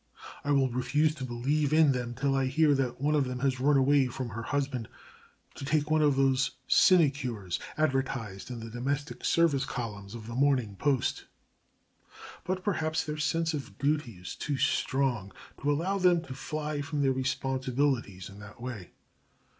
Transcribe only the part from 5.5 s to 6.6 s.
to take one of those